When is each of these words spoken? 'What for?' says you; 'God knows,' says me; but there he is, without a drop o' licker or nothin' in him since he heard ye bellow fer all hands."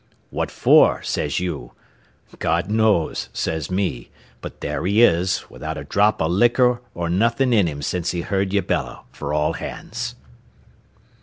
'What 0.31 0.49
for?' 0.49 1.03
says 1.03 1.39
you; 1.39 1.73
'God 2.39 2.71
knows,' 2.71 3.29
says 3.33 3.69
me; 3.69 4.09
but 4.41 4.61
there 4.61 4.83
he 4.87 5.03
is, 5.03 5.47
without 5.47 5.77
a 5.77 5.83
drop 5.83 6.23
o' 6.23 6.27
licker 6.27 6.81
or 6.95 7.07
nothin' 7.07 7.53
in 7.53 7.67
him 7.67 7.83
since 7.83 8.09
he 8.09 8.21
heard 8.21 8.51
ye 8.51 8.61
bellow 8.61 9.03
fer 9.11 9.31
all 9.31 9.53
hands." 9.53 10.15